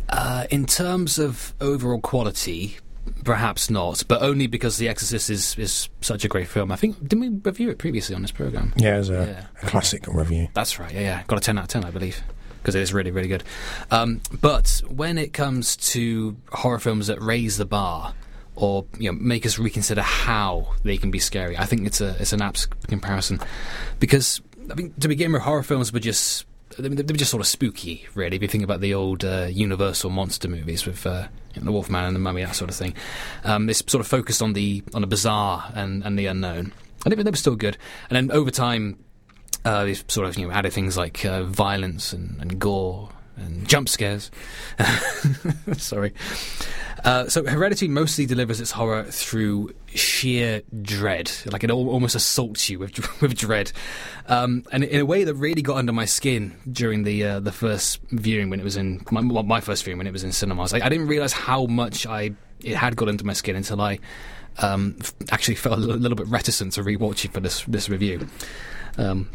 [0.09, 2.79] Uh, in terms of overall quality,
[3.25, 6.71] perhaps not, but only because The Exorcist is, is such a great film.
[6.73, 8.73] I think didn't we review it previously on this program?
[8.77, 9.47] Yeah, as a, Yeah.
[9.63, 10.49] a classic review.
[10.55, 10.93] That's right.
[10.93, 11.23] Yeah, yeah.
[11.27, 12.23] Got a ten out of ten, I believe,
[12.63, 13.45] because it is really, really good.
[13.91, 18.15] Um, but when it comes to horror films that raise the bar
[18.57, 22.17] or you know make us reconsider how they can be scary, I think it's a
[22.21, 23.41] it's an apt comparison
[24.01, 24.41] because
[24.71, 26.47] I mean to begin with, horror films were just
[26.79, 28.37] they were just sort of spooky, really.
[28.37, 31.73] If you think about the old uh, Universal monster movies with uh, you know, the
[31.73, 32.95] Wolfman and the Mummy, that sort of thing,
[33.45, 36.73] um, this sort of focused on the on the bizarre and, and the unknown,
[37.05, 37.77] and they, they were still good.
[38.11, 38.99] And then over time,
[39.65, 43.67] uh, they sort of you know added things like uh, violence and, and gore and
[43.69, 44.31] jump scares.
[45.77, 46.13] Sorry.
[47.05, 52.71] Uh, so Hereditary mostly delivers its horror through sheer dread, like it al- almost assaults
[52.71, 53.73] you with with dread,
[54.27, 57.53] um, and in a way that really got under my skin during the uh, the
[57.53, 60.33] first viewing when it was in my, well, my first viewing when it was in
[60.33, 60.73] cinemas.
[60.73, 63.99] I, I didn't realize how much I it had got under my skin until I
[64.59, 64.97] um,
[65.31, 68.27] actually felt a little, little bit reticent to rewatch it for this this review.
[68.97, 69.29] Um,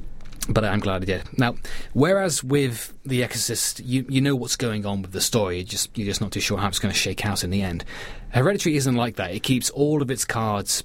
[0.50, 1.38] but I'm glad I did.
[1.38, 1.56] Now,
[1.94, 5.96] whereas with The Exorcist, you you know what's going on with the story, you just
[5.98, 7.86] you're just not too sure how it's going to shake out in the end.
[8.30, 9.32] Hereditary isn't like that.
[9.32, 10.84] It keeps all of its cards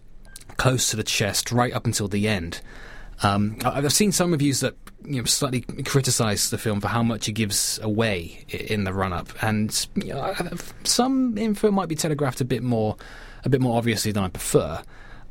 [0.57, 2.61] close to the chest right up until the end.
[3.23, 4.75] Um, I've seen some reviews that
[5.05, 9.29] you know slightly criticise the film for how much it gives away in the run-up,
[9.43, 10.35] and you know,
[10.85, 12.97] some info might be telegraphed a bit more,
[13.45, 14.83] a bit more obviously than I prefer.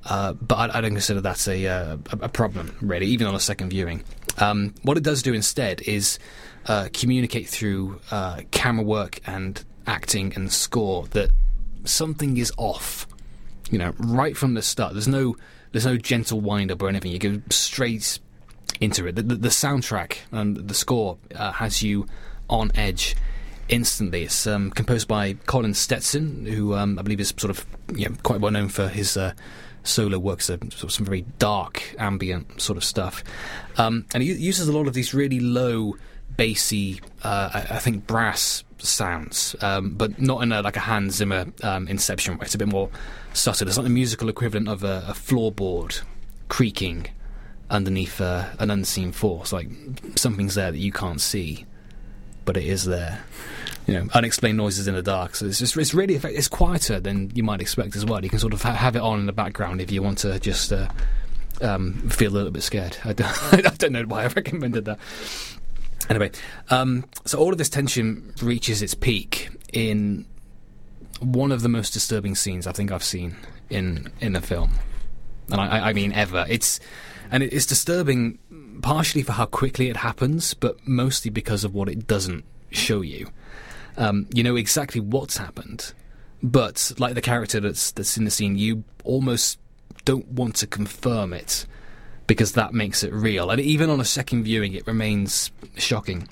[0.05, 3.39] Uh, but I, I don't consider that uh, a a problem, really, even on a
[3.39, 4.03] second viewing.
[4.37, 6.19] Um, what it does do instead is
[6.67, 11.29] uh, communicate through uh, camera work and acting and score that
[11.85, 13.07] something is off.
[13.69, 14.93] You know, right from the start.
[14.93, 15.35] There's no
[15.71, 17.11] there's no gentle wind up or anything.
[17.11, 18.19] You go straight
[18.79, 19.15] into it.
[19.15, 22.07] The, the, the soundtrack and the score uh, has you
[22.49, 23.15] on edge
[23.69, 24.23] instantly.
[24.23, 27.65] It's um, composed by Colin Stetson, who um, I believe is sort of
[27.95, 29.33] you know, quite well known for his uh,
[29.83, 33.23] solo works, uh, sort of some very dark, ambient sort of stuff.
[33.77, 35.95] Um, and he uses a lot of these really low,
[36.35, 41.15] bassy, uh, I, I think brass sounds, um, but not in a, like a Hans
[41.15, 42.45] Zimmer um, Inception way.
[42.45, 42.89] It's a bit more
[43.33, 43.67] subtle.
[43.67, 46.01] It's like the musical equivalent of a, a floorboard
[46.49, 47.07] creaking
[47.69, 49.53] underneath uh, an unseen force.
[49.53, 49.69] Like
[50.15, 51.65] something's there that you can't see,
[52.45, 53.23] but it is there.
[53.87, 55.35] You know, unexplained noises in the dark.
[55.35, 58.23] So it's just it's really effect- it's quieter than you might expect as well.
[58.23, 60.39] You can sort of ha- have it on in the background if you want to
[60.39, 60.87] just uh,
[61.61, 62.97] um, feel a little bit scared.
[63.05, 64.99] I don't, I don't know why I recommended that.
[66.09, 66.31] Anyway,
[66.69, 70.25] um, so all of this tension reaches its peak in
[71.19, 73.35] one of the most disturbing scenes I think I've seen
[73.69, 74.71] in in a film,
[75.49, 76.45] and I, I mean ever.
[76.49, 76.79] It's
[77.31, 78.37] and it's disturbing
[78.81, 83.29] partially for how quickly it happens, but mostly because of what it doesn't show you.
[83.97, 85.93] Um, you know exactly what's happened,
[86.41, 89.59] but like the character that's that's in the scene, you almost
[90.05, 91.65] don't want to confirm it
[92.27, 93.49] because that makes it real.
[93.49, 96.27] And even on a second viewing, it remains shocking.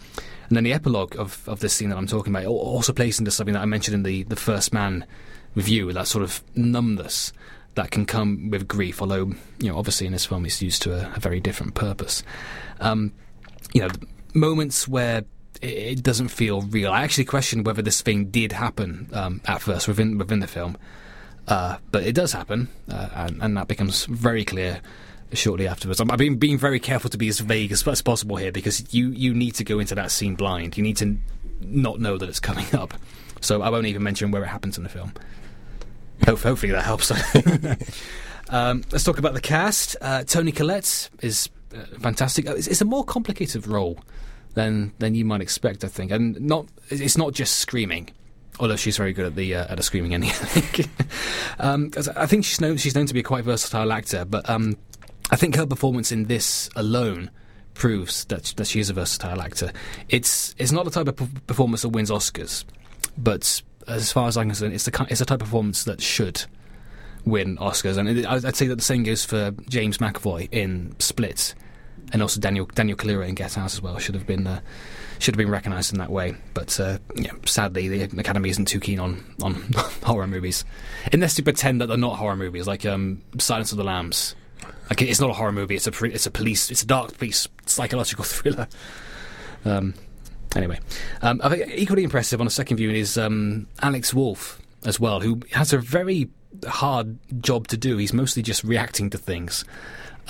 [0.48, 3.32] And then the epilogue of, of this scene that I'm talking about also plays into
[3.32, 5.06] something that I mentioned in the, the First Man
[5.56, 7.32] review, that sort of numbness
[7.76, 10.94] that can come with grief, although, you know, obviously in this film it's used to
[10.94, 12.24] a, a very different purpose.
[12.80, 13.14] Um,
[13.74, 13.90] you know,
[14.34, 15.24] moments where
[15.62, 16.92] it, doesn't feel real.
[16.92, 20.78] I actually questioned whether this thing did happen um, at first within within the film,
[21.48, 24.82] uh, but it does happen, uh, and, and that becomes very clear
[25.34, 26.00] shortly afterwards.
[26.00, 28.94] I'm, I've been being very careful to be as vague as, as possible here because
[28.94, 30.78] you you need to go into that scene blind.
[30.78, 31.18] You need to
[31.62, 32.94] not know that it's coming up.
[33.42, 35.14] So I won't even mention where it happens in the film.
[36.26, 37.12] Hopefully that helps.
[38.50, 39.96] um, let's talk about the cast.
[40.00, 42.48] Uh, Toni Collette is uh, fantastic.
[42.48, 44.00] Uh, It's, it's a more complicated role
[44.54, 48.10] than than you might expect, I think, and not it's not just screaming.
[48.60, 50.86] Although she's very good at the uh, at the screaming, anything.
[51.60, 54.48] um, 'cause I think she's known she's known to be a quite versatile actor, but
[54.50, 54.78] um,
[55.32, 57.32] I think her performance in this alone
[57.74, 59.72] proves that that she is a versatile actor.
[60.10, 62.66] It's it's not the type of performance that wins Oscars,
[63.18, 66.44] but as far as I'm concerned, it's the it's the type of performance that should
[67.26, 71.56] win Oscars, and I'd say that the same goes for James McAvoy in Split,
[72.12, 73.98] and also Daniel Daniel Kaluuya in Get Out as well.
[73.98, 74.62] Should have been uh,
[75.20, 78.80] should have been recognised in that way, but uh, yeah, sadly the Academy isn't too
[78.80, 79.54] keen on on
[80.04, 80.66] horror movies,
[81.14, 84.36] unless they pretend that they're not horror movies, like um, Silence of the Lambs.
[84.90, 87.48] Like it's not a horror movie; it's a it's a police, it's a dark police
[87.66, 88.68] psychological thriller.
[89.64, 89.94] Um,
[90.56, 90.80] anyway,
[91.22, 95.22] um, I think equally impressive on a second viewing is um, Alex Wolff as well,
[95.22, 96.30] who has a very
[96.66, 97.98] hard job to do.
[97.98, 99.64] He's mostly just reacting to things.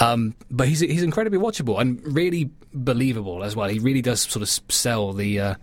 [0.01, 3.69] Um, but he's he's incredibly watchable and really believable as well.
[3.69, 5.55] He really does sort of sell the uh,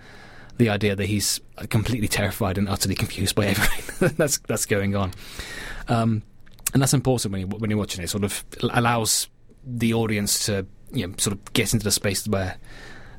[0.59, 5.13] the idea that he's completely terrified and utterly confused by everything that's that's going on.
[5.89, 6.23] Um,
[6.73, 8.05] and that's important when you when you're watching it.
[8.05, 8.11] it.
[8.11, 9.29] Sort of allows
[9.65, 12.57] the audience to you know sort of get into the space where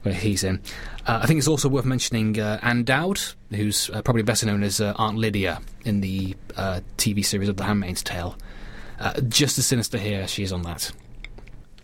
[0.03, 0.62] where he's in.
[1.05, 4.63] Uh, I think it's also worth mentioning uh, Ann Dowd, who's uh, probably better known
[4.63, 8.37] as uh, Aunt Lydia in the uh, TV series of The Handmaid's Tale.
[9.00, 10.91] Uh, just as sinister here as she is on that.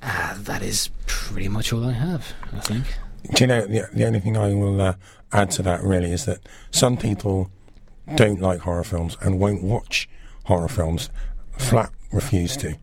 [0.08, 2.86] Uh, that is pretty much all I have, I think.
[3.34, 4.93] Do you know, the, the only thing I will uh,
[5.32, 6.39] add to that really is that
[6.70, 7.49] some people
[8.14, 10.08] don't like horror films and won't watch
[10.43, 11.10] horror films,
[11.58, 12.78] flat refuse to.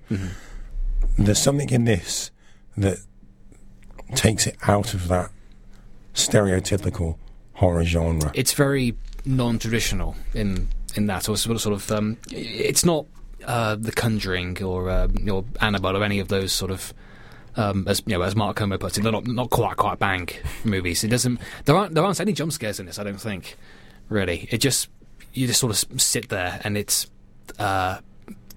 [1.16, 2.32] There's something in this
[2.76, 2.98] that
[4.16, 5.30] takes it out of that
[6.14, 7.16] stereotypical
[7.54, 8.32] horror genre.
[8.34, 13.06] It's very non-traditional in in that, or sort of, sort of um, it's not
[13.46, 16.92] uh, The Conjuring or uh, or Annabelle or any of those sort of.
[17.56, 20.28] Um, as you know, as Mark Kermode puts it, they're not not quite quite bang
[20.64, 21.04] movies.
[21.04, 21.40] It doesn't.
[21.64, 22.98] There aren't there aren't any jump scares in this.
[22.98, 23.56] I don't think.
[24.08, 24.88] Really, it just
[25.32, 27.10] you just sort of sit there and it's
[27.58, 27.98] uh,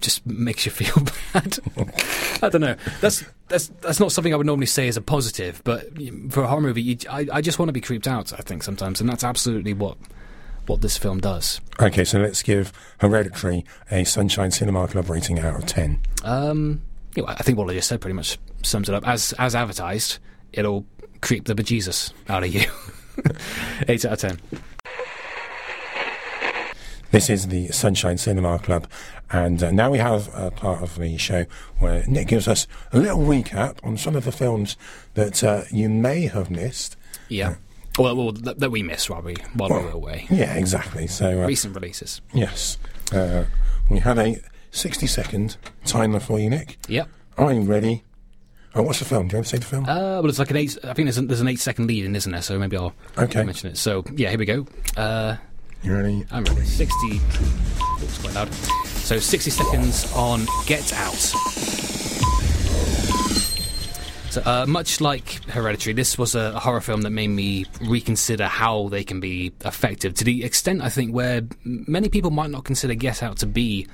[0.00, 1.58] just makes you feel bad.
[2.42, 2.76] I don't know.
[3.00, 5.86] That's that's that's not something I would normally say as a positive, but
[6.30, 8.32] for a horror movie, you, I I just want to be creeped out.
[8.32, 9.96] I think sometimes, and that's absolutely what
[10.66, 11.60] what this film does.
[11.80, 16.00] Okay, so let's give Hereditary a Sunshine Cinema Club rating out of 10.
[16.24, 16.82] Um,
[17.14, 19.06] you know, I think what I just said pretty much sums it up.
[19.06, 20.18] As as advertised,
[20.52, 20.84] it'll
[21.20, 22.68] creep the bejesus out of you.
[23.88, 24.40] Eight out of ten.
[27.12, 28.88] This is the Sunshine Cinema Club,
[29.30, 31.46] and uh, now we have a part of the show
[31.78, 34.76] where Nick gives us a little recap on some of the films
[35.14, 36.96] that uh, you may have missed.
[37.28, 37.54] Yeah.
[37.96, 40.26] Well, well that, that we missed while we while we were away.
[40.30, 41.06] Yeah, exactly.
[41.06, 42.20] So, uh, Recent releases.
[42.34, 42.76] yes,
[43.12, 43.44] uh,
[43.88, 44.40] we had a
[44.72, 45.56] 60 second
[45.86, 46.76] timer for you, Nick.
[46.88, 47.08] Yep.
[47.38, 48.02] I'm ready.
[48.74, 49.28] Oh, what's the film?
[49.28, 49.84] Do you want to say the film?
[49.84, 50.76] Uh, well, it's like an eight.
[50.84, 52.42] I think there's, a, there's an eight second lead in, isn't there?
[52.42, 53.42] So maybe I'll Okay.
[53.42, 53.78] mention it.
[53.78, 54.66] So yeah, here we go.
[54.96, 55.36] Uh,
[55.82, 56.26] you ready?
[56.30, 56.64] I'm ready.
[56.64, 56.94] 60.
[57.80, 58.52] Oh, it's quite loud.
[58.52, 61.14] So 60 seconds on Get Out.
[64.30, 68.46] So, uh, much like Hereditary, this was a, a horror film that made me reconsider
[68.46, 72.64] how they can be effective to the extent I think where many people might not
[72.64, 73.86] consider Get Out to be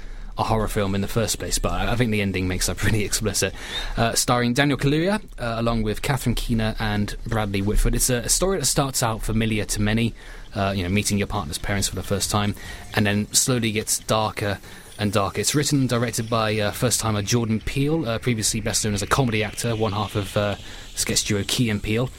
[0.43, 3.05] a horror film in the first place, but I think the ending makes that pretty
[3.05, 3.55] explicit.
[3.97, 7.95] Uh, starring Daniel Kaluuya, uh, along with Catherine Keener and Bradley Whitford.
[7.95, 10.15] It's a, a story that starts out familiar to many,
[10.55, 12.55] uh, you know, meeting your partner's parents for the first time,
[12.95, 14.59] and then slowly gets darker
[14.99, 15.41] and darker.
[15.41, 19.07] It's written and directed by uh, first-timer Jordan Peele, uh, previously best known as a
[19.07, 20.57] comedy actor, one half of uh,
[20.95, 22.11] sketch duo Key and Peele.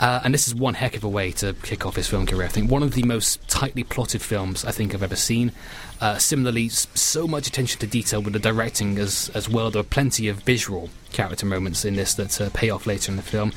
[0.00, 2.46] Uh, and this is one heck of a way to kick off his film career.
[2.46, 5.52] I think one of the most tightly plotted films I think I've ever seen.
[6.00, 9.70] Uh, similarly, so much attention to detail with the directing as as well.
[9.70, 13.16] There are plenty of visual character moments in this that uh, pay off later in
[13.16, 13.52] the film.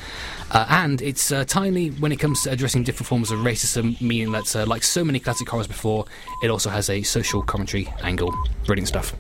[0.52, 4.34] Uh, and it's uh, timely when it comes to addressing different forms of racism, meaning
[4.34, 6.06] that, uh, like so many classic horrors before,
[6.44, 8.36] it also has a social commentary angle.
[8.66, 9.16] Brilliant stuff.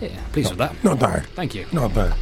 [0.00, 0.84] Yeah, pleased with that.
[0.84, 1.26] Not bad.
[1.34, 1.66] Thank you.
[1.72, 2.14] Not bad.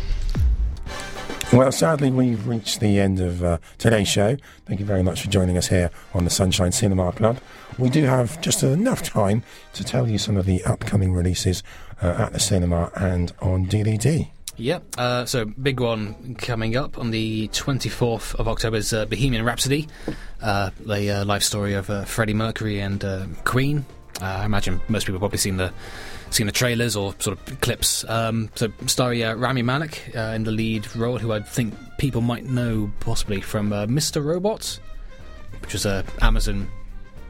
[1.54, 4.36] Well, sadly, we've reached the end of uh, today's show.
[4.66, 7.38] Thank you very much for joining us here on the Sunshine Cinema Club.
[7.78, 9.44] We do have just enough time
[9.74, 11.62] to tell you some of the upcoming releases
[12.02, 14.28] uh, at the cinema and on DVD.
[14.56, 14.84] Yep.
[14.98, 19.86] Uh, so big one coming up on the 24th of October is uh, Bohemian Rhapsody,
[20.42, 23.86] uh, the uh, life story of uh, Freddie Mercury and uh, Queen.
[24.20, 25.72] I imagine most people have probably seen the
[26.34, 28.04] seen the trailers or sort of clips.
[28.08, 32.20] Um, so starring uh, Rami Malek uh, in the lead role, who I think people
[32.20, 34.24] might know possibly from uh, Mr.
[34.24, 34.78] Robot,
[35.62, 36.68] which was a Amazon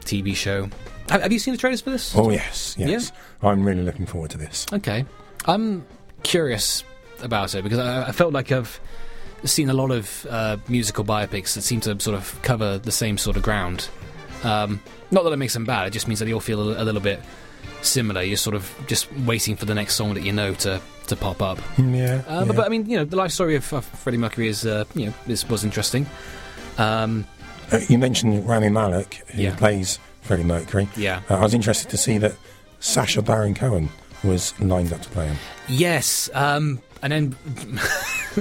[0.01, 0.69] TV show.
[1.09, 2.15] Have, have you seen the trailers for this?
[2.15, 3.11] Oh, yes, yes.
[3.41, 4.65] I'm really looking forward to this.
[4.73, 5.05] Okay.
[5.45, 5.85] I'm
[6.23, 6.83] curious
[7.21, 8.79] about it because I, I felt like I've
[9.43, 13.17] seen a lot of uh, musical biopics that seem to sort of cover the same
[13.17, 13.87] sort of ground.
[14.43, 14.81] Um,
[15.11, 16.85] not that it makes them bad, it just means that they all feel a, a
[16.85, 17.19] little bit
[17.81, 18.21] similar.
[18.21, 21.41] You're sort of just waiting for the next song that you know to, to pop
[21.41, 21.59] up.
[21.77, 22.21] Yeah.
[22.27, 22.43] Uh, yeah.
[22.45, 24.85] but, but I mean, you know, the life story of, of Freddie Mercury is, uh,
[24.95, 26.05] you know, is, was interesting.
[26.77, 27.25] Um,
[27.71, 29.55] Uh, you mentioned Rami Malek, who Yeah.
[29.55, 30.87] plays Freddie Mercury.
[30.95, 31.21] yeah.
[31.29, 32.33] Uh, I was interested to see that
[32.79, 33.89] Sacha Baron Cohen
[34.23, 35.37] was lined up to play him.
[35.67, 37.35] Yes, um, and then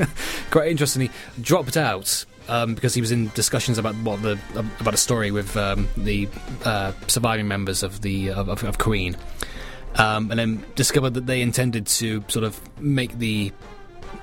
[0.51, 1.11] quite interestingly,
[1.41, 4.39] dropped out um, because he was in discussions about what the
[4.81, 6.29] about a story with um, the
[6.65, 9.17] uh, surviving members of the of, of, of Queen,
[9.97, 13.53] um, and then discovered that they intended to sort of make the.